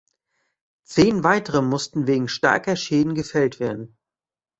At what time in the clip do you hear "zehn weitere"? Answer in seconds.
0.83-1.61